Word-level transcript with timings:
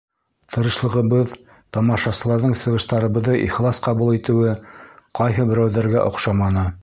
Тырышлығыбыҙ, 0.53 1.33
тамашасыларҙың 1.77 2.55
сығыштарыбыҙҙы 2.63 3.37
ихлас 3.43 3.83
ҡабул 3.89 4.11
итеүе 4.21 4.57
ҡайһы 5.21 5.49
берәүҙәргә 5.53 6.07
оҡшаманы. 6.13 6.69